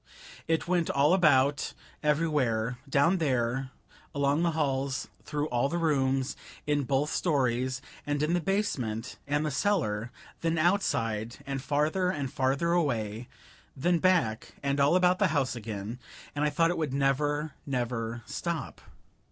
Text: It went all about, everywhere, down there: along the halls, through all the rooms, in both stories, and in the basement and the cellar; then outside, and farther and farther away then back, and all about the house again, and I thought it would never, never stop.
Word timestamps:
It 0.47 0.67
went 0.67 0.89
all 0.89 1.13
about, 1.13 1.75
everywhere, 2.01 2.79
down 2.89 3.19
there: 3.19 3.69
along 4.15 4.41
the 4.41 4.53
halls, 4.57 5.07
through 5.25 5.47
all 5.49 5.69
the 5.69 5.77
rooms, 5.77 6.35
in 6.65 6.85
both 6.85 7.11
stories, 7.11 7.83
and 8.03 8.23
in 8.23 8.33
the 8.33 8.41
basement 8.41 9.17
and 9.27 9.45
the 9.45 9.51
cellar; 9.51 10.09
then 10.39 10.57
outside, 10.57 11.37
and 11.45 11.61
farther 11.61 12.09
and 12.09 12.33
farther 12.33 12.71
away 12.71 13.27
then 13.77 13.99
back, 13.99 14.55
and 14.63 14.79
all 14.79 14.95
about 14.95 15.19
the 15.19 15.27
house 15.37 15.55
again, 15.55 15.99
and 16.33 16.43
I 16.43 16.49
thought 16.49 16.71
it 16.71 16.79
would 16.79 16.95
never, 16.95 17.53
never 17.67 18.23
stop. 18.25 18.81